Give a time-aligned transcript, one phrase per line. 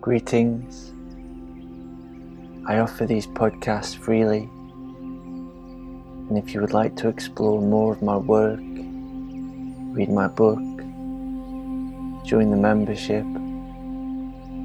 [0.00, 0.94] Greetings.
[2.66, 4.48] I offer these podcasts freely,
[6.30, 10.58] and if you would like to explore more of my work, read my book,
[12.24, 13.26] join the membership,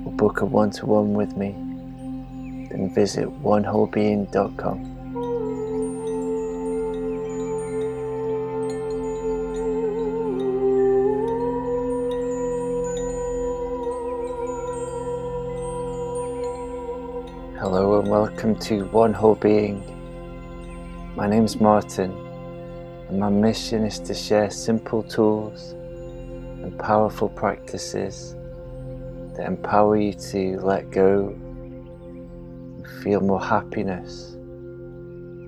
[0.05, 1.51] or book a one to one with me,
[2.69, 4.94] then visit onewholebeing.com.
[17.67, 19.81] Hello and welcome to One Whole Being.
[21.15, 22.11] My name is Martin,
[23.09, 28.35] and my mission is to share simple tools and powerful practices
[29.35, 34.35] that empower you to let go and feel more happiness,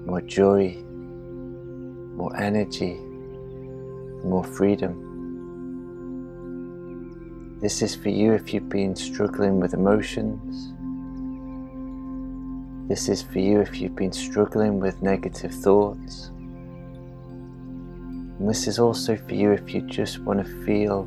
[0.07, 0.75] more joy,
[2.15, 2.95] more energy,
[4.23, 5.03] more freedom.
[7.61, 10.73] This is for you if you've been struggling with emotions
[12.87, 16.27] this is for you if you've been struggling with negative thoughts.
[18.39, 21.05] And this is also for you if you just want to feel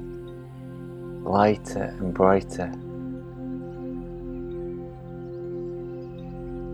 [1.22, 2.70] lighter and brighter.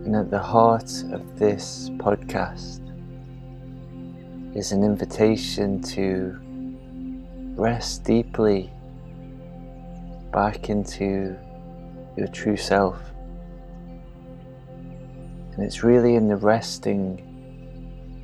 [0.03, 2.81] And at the heart of this podcast
[4.57, 6.37] is an invitation to
[7.55, 8.69] rest deeply
[10.33, 11.37] back into
[12.17, 12.99] your true self.
[15.57, 17.19] And it's really in the resting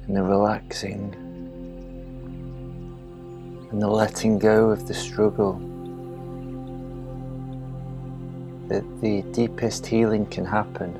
[0.05, 1.15] and the relaxing
[3.71, 5.53] and the letting go of the struggle
[8.67, 10.93] that the deepest healing can happen.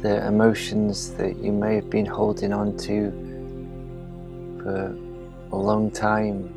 [0.00, 3.10] The emotions that you may have been holding on to
[4.62, 4.96] for
[5.50, 6.54] a long time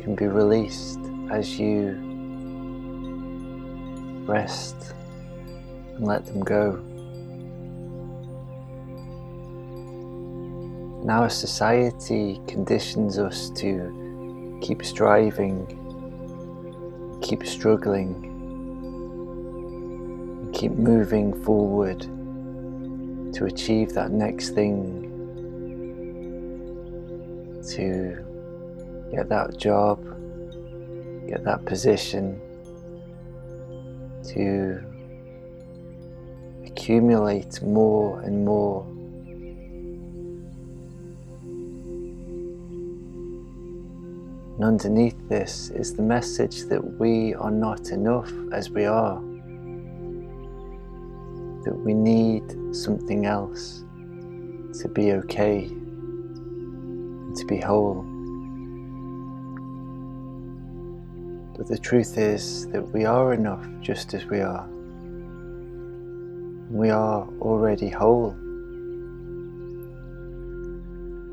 [0.00, 0.98] can be released
[1.30, 1.96] as you
[4.26, 4.92] rest
[5.96, 6.80] and let them go.
[11.02, 15.66] And our society conditions us to keep striving,
[17.22, 18.30] keep struggling,
[20.54, 22.00] keep moving forward
[23.34, 25.02] to achieve that next thing,
[27.68, 28.24] to
[29.14, 30.02] get that job,
[31.28, 32.40] get that position,
[34.22, 34.80] to
[36.76, 38.84] accumulate more and more.
[44.56, 49.20] And underneath this is the message that we are not enough as we are,
[51.64, 52.42] that we need
[52.74, 53.84] something else
[54.80, 58.02] to be okay, to be whole.
[61.56, 64.68] But the truth is that we are enough just as we are
[66.74, 68.30] we are already whole.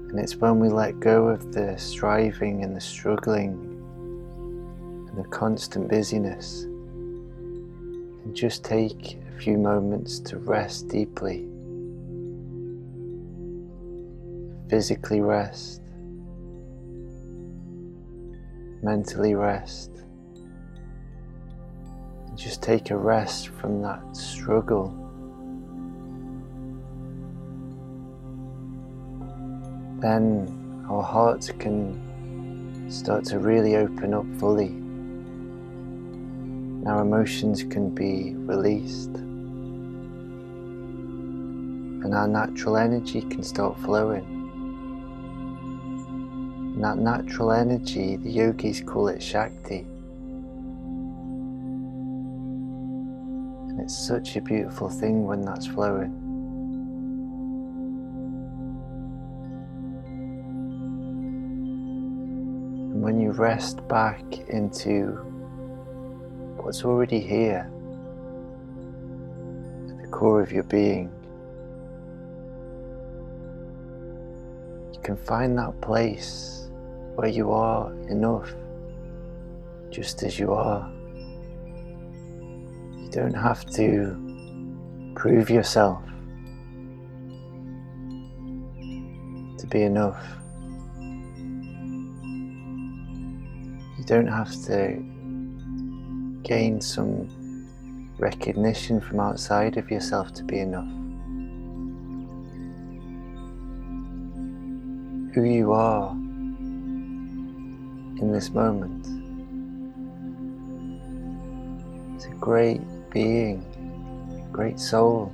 [0.07, 3.53] And it's when we let go of the striving and the struggling
[5.09, 6.65] and the constant busyness
[8.23, 11.47] and just take a few moments to rest deeply.
[14.69, 15.81] Physically rest,
[18.83, 19.89] mentally rest,
[22.27, 25.10] and just take a rest from that struggle
[30.01, 31.99] then our hearts can
[32.89, 34.75] start to really open up fully.
[36.87, 39.15] Our emotions can be released,
[42.03, 44.25] and our natural energy can start flowing.
[46.75, 49.85] And that natural energy, the yogis call it Shakti.
[53.69, 56.20] And it's such a beautiful thing when that's flowing.
[63.01, 65.13] When you rest back into
[66.57, 67.67] what's already here
[69.89, 71.11] at the core of your being,
[74.93, 76.69] you can find that place
[77.15, 78.53] where you are enough
[79.89, 80.87] just as you are.
[82.99, 84.15] You don't have to
[85.15, 86.03] prove yourself
[89.57, 90.40] to be enough.
[94.01, 94.97] You don't have to
[96.41, 97.67] gain some
[98.17, 100.89] recognition from outside of yourself to be enough.
[105.35, 106.09] Who you are
[108.19, 109.05] in this moment
[112.15, 112.81] It's a great
[113.11, 113.63] being,
[114.51, 115.31] great soul,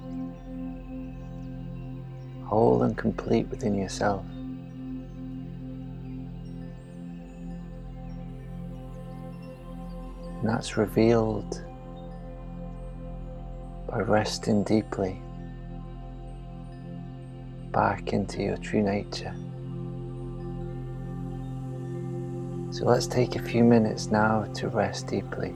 [2.46, 4.26] whole and complete within yourself.
[10.48, 11.62] And that's revealed
[13.90, 15.20] by resting deeply
[17.74, 19.36] back into your true nature.
[22.72, 25.54] So let's take a few minutes now to rest deeply.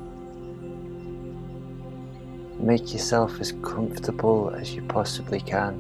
[2.60, 5.80] Make yourself as comfortable as you possibly can.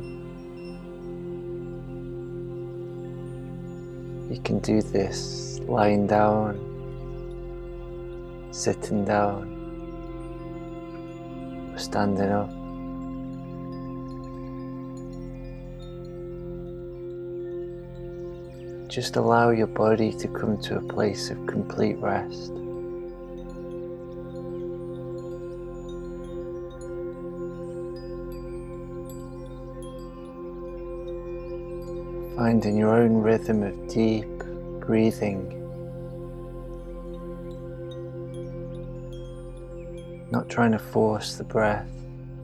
[4.32, 6.71] You can do this lying down,
[8.52, 9.48] sitting down,
[11.78, 12.50] standing up.
[18.90, 22.52] Just allow your body to come to a place of complete rest.
[32.36, 34.28] Finding your own rhythm of deep
[34.82, 35.61] breathing.
[40.32, 41.92] Not trying to force the breath,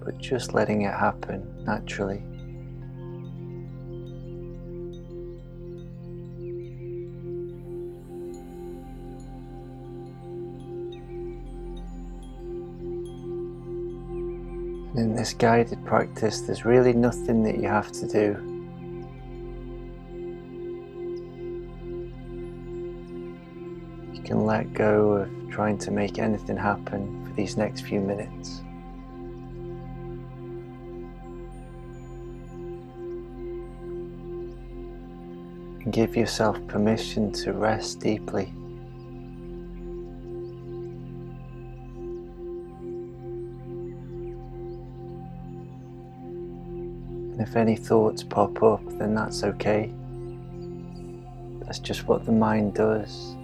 [0.03, 2.21] but just letting it happen naturally.
[14.97, 18.35] And in this guided practice, there's really nothing that you have to do.
[24.13, 28.61] You can let go of trying to make anything happen these next few minutes.
[35.91, 38.51] Give yourself permission to rest deeply.
[47.31, 49.93] And if any thoughts pop up, then that's okay.
[51.61, 53.35] That's just what the mind does.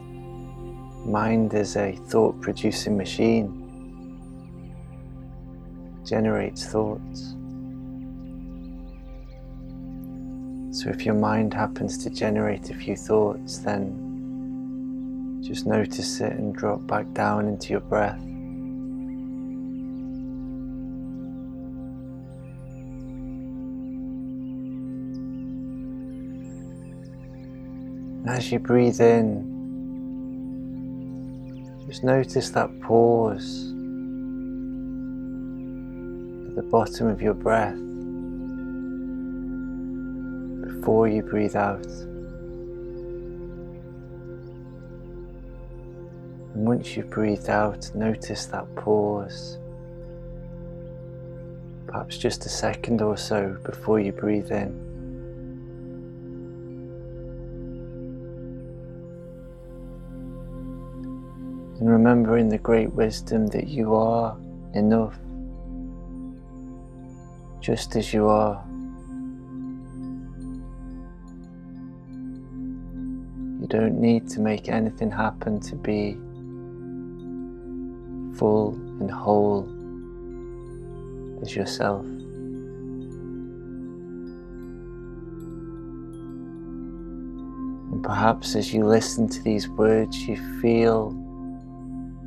[1.05, 3.62] Mind is a thought producing machine,
[6.05, 7.35] generates thoughts.
[10.71, 16.55] So if your mind happens to generate a few thoughts, then just notice it and
[16.55, 18.19] drop back down into your breath.
[28.19, 29.51] And as you breathe in,
[31.87, 33.72] just notice that pause
[36.73, 37.77] bottom of your breath
[40.65, 41.85] before you breathe out.
[46.55, 49.59] And once you've breathed out, notice that pause.
[51.85, 54.81] Perhaps just a second or so before you breathe in.
[61.79, 64.37] and remembering the great wisdom that you are
[64.73, 65.19] enough
[67.63, 68.61] just as you are.
[73.61, 76.15] You don't need to make anything happen to be
[78.37, 79.63] full and whole
[81.41, 82.03] as yourself.
[87.93, 91.11] And perhaps as you listen to these words, you feel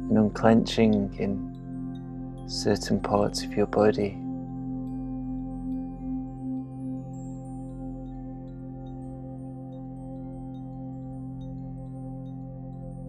[0.08, 4.16] an unclenching in certain parts of your body.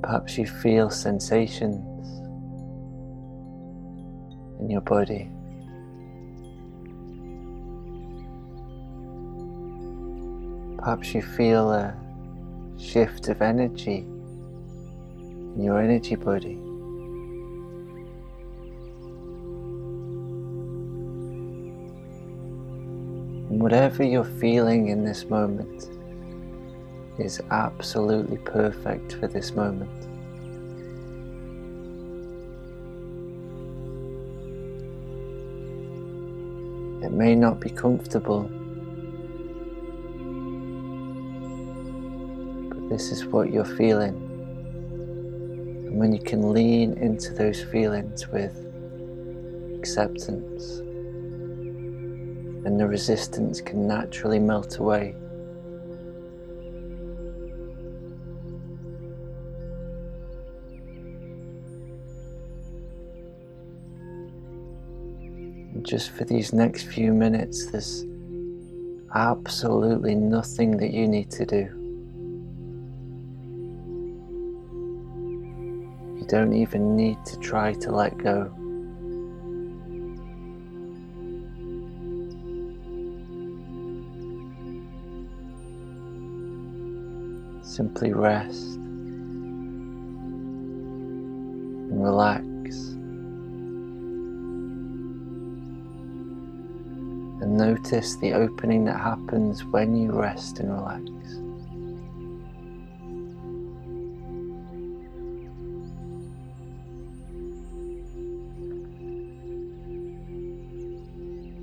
[0.02, 2.08] Perhaps you feel sensations
[4.60, 5.30] in your body.
[10.78, 11.96] Perhaps you feel a
[12.78, 14.06] shift of energy
[15.18, 16.54] in your energy body.
[23.50, 25.97] And whatever you're feeling in this moment
[27.20, 29.90] is absolutely perfect for this moment.
[37.04, 38.50] It may not be comfortable,
[42.70, 44.16] but this is what you're feeling.
[45.88, 48.56] And when you can lean into those feelings with
[49.78, 50.82] acceptance,
[52.66, 55.16] and the resistance can naturally melt away.
[65.88, 68.06] Just for these next few minutes, there's
[69.16, 71.70] absolutely nothing that you need to do.
[76.20, 78.52] You don't even need to try to let go.
[87.64, 88.76] Simply rest
[91.88, 92.98] and relax.
[97.40, 101.04] And notice the opening that happens when you rest and relax.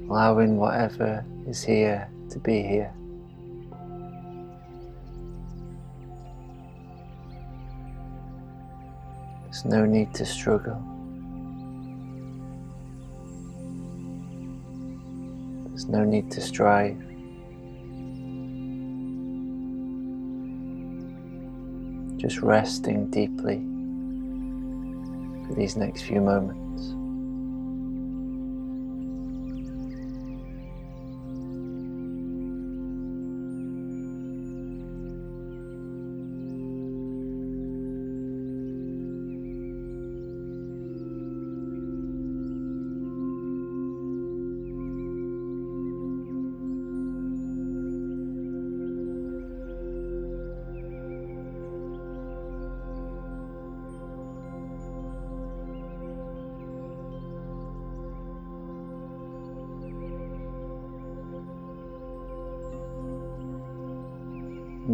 [0.08, 2.94] Allowing whatever is here to be here.
[9.44, 10.93] There's no need to struggle.
[15.84, 16.96] There's no need to strive.
[22.16, 23.56] Just resting deeply
[25.46, 26.94] for these next few moments.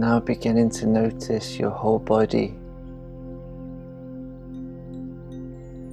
[0.01, 2.55] Now beginning to notice your whole body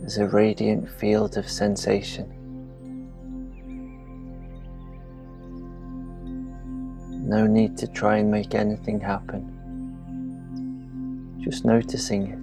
[0.06, 2.32] as a radiant field of sensation.
[7.28, 9.44] No need to try and make anything happen.
[11.42, 12.40] Just noticing it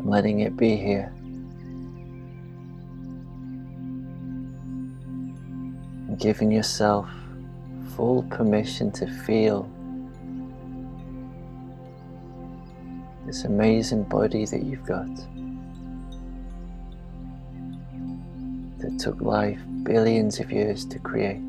[0.00, 1.12] and letting it be here.
[6.08, 7.08] And giving yourself
[7.96, 9.68] full permission to feel
[13.26, 15.14] this amazing body that you've got
[18.78, 21.40] that took life billions of years to create.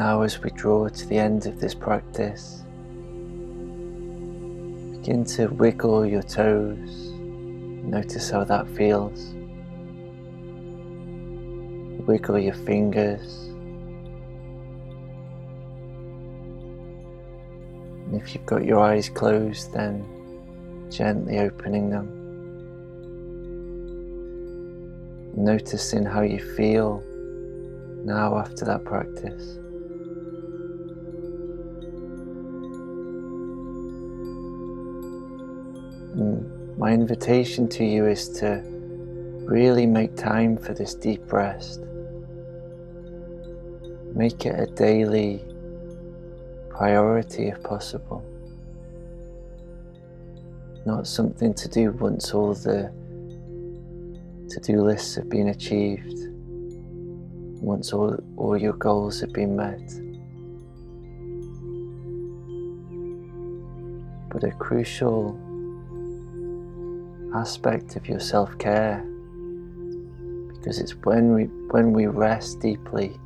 [0.00, 2.62] Now, as we draw to the end of this practice,
[4.92, 7.10] begin to wiggle your toes.
[7.84, 9.34] Notice how that feels.
[12.06, 13.50] Wiggle your fingers.
[18.06, 20.06] And if you've got your eyes closed, then
[20.90, 22.08] gently opening them.
[25.36, 27.04] Noticing how you feel
[28.02, 29.58] now after that practice.
[36.80, 38.62] My invitation to you is to
[39.44, 41.80] really make time for this deep rest.
[44.14, 45.44] Make it a daily
[46.70, 48.24] priority if possible.
[50.86, 52.90] Not something to do once all the
[54.48, 56.16] to do lists have been achieved,
[57.60, 59.86] once all, all your goals have been met.
[64.30, 65.38] But a crucial
[67.34, 69.04] aspect of your self-care.
[70.54, 73.18] Because it's when we when we rest deeply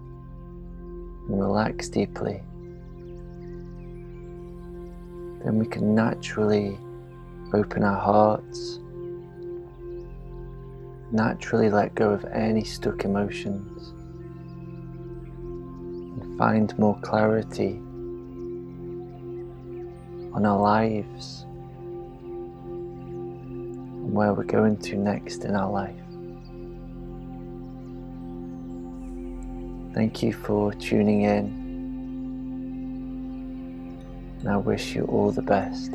[1.28, 2.42] and relax deeply
[5.42, 6.78] then we can naturally
[7.52, 8.78] open our hearts
[11.12, 13.92] naturally let go of any stuck emotions
[16.20, 17.76] and find more clarity
[20.34, 21.46] on our lives
[24.14, 25.94] where we're going to next in our life.
[29.94, 31.44] Thank you for tuning in,
[34.40, 35.92] and I wish you all the best.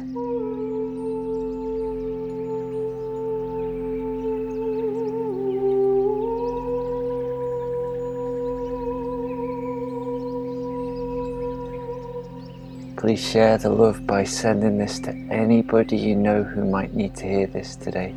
[13.00, 17.26] Please share the love by sending this to anybody you know who might need to
[17.26, 18.10] hear this today.